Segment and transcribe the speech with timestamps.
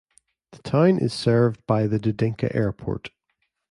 [0.51, 3.11] The town is served by the Dudinka Airport.